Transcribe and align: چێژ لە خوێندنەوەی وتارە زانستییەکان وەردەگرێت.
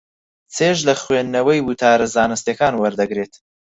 چێژ 0.55 0.77
لە 0.87 0.93
خوێندنەوەی 1.01 1.65
وتارە 1.67 2.07
زانستییەکان 2.15 2.73
وەردەگرێت. 2.81 3.33